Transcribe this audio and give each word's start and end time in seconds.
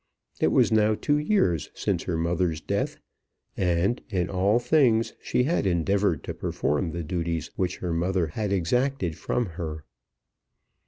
It 0.39 0.47
was 0.51 0.71
now 0.71 0.95
two 0.95 1.19
years 1.19 1.69
since 1.75 2.05
her 2.05 2.17
mother's 2.17 2.59
death, 2.59 2.97
and 3.55 4.01
in 4.09 4.31
all 4.31 4.57
things 4.57 5.13
she 5.21 5.43
had 5.43 5.67
endeavoured 5.67 6.23
to 6.23 6.33
perform 6.33 6.89
the 6.89 7.03
duties 7.03 7.51
which 7.55 7.77
her 7.77 7.93
mother 7.93 8.25
had 8.29 8.51
exacted 8.51 9.15
from 9.15 9.45
her. 9.61 9.83